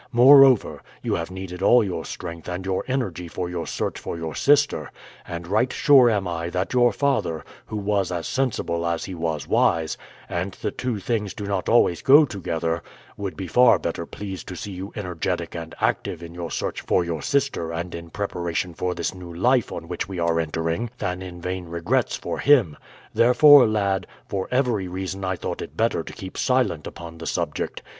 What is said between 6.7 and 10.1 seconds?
your father, who was as sensible as he was wise